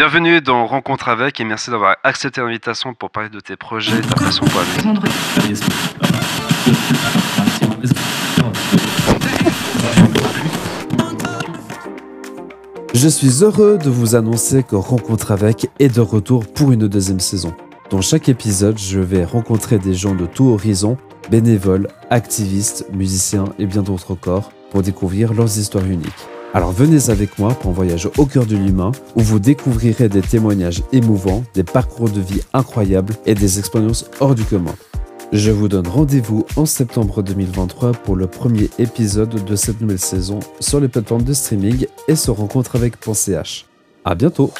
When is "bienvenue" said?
0.00-0.40